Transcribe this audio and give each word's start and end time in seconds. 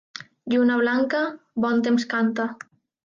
Lluna 0.53 0.77
blanca 0.79 1.21
bon 1.67 1.85
temps 1.89 2.09
canta. 2.15 2.49